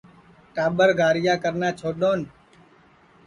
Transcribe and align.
ٹاٻر 0.55 0.89
گاریا 0.99 1.35
کرنا 1.43 1.69
چھوڈؔون 1.79 2.19